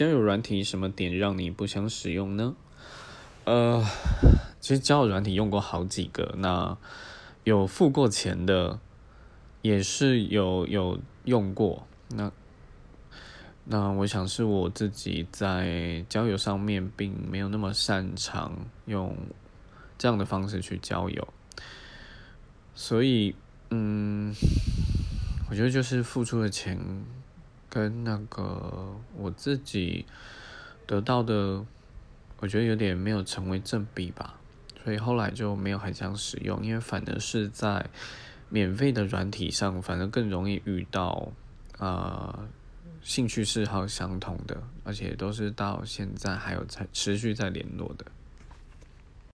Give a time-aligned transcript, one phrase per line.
[0.00, 2.56] 交友软体什么点让你不想使用呢？
[3.44, 3.84] 呃，
[4.58, 6.78] 其实交友软体用过好几个，那
[7.44, 8.80] 有付过钱的，
[9.60, 11.86] 也是有有用过。
[12.08, 12.32] 那
[13.64, 18.56] 那我想是我自己在交友上面并没有那么擅长
[18.86, 19.14] 用
[19.98, 21.28] 这样的方式去交友，
[22.74, 23.34] 所以
[23.68, 24.34] 嗯，
[25.50, 26.80] 我觉得就是付出的钱。
[27.70, 30.04] 跟那个我自己
[30.86, 31.64] 得到的，
[32.40, 34.34] 我觉得有点没有成为正比吧，
[34.84, 37.86] 所以后来就没有很想使用，因为反而是在
[38.48, 41.28] 免费的软体上，反而更容易遇到
[41.78, 42.40] 啊
[43.00, 48.04] 兴趣嗜好相同的，而且都是到现在还有在持续在联络的。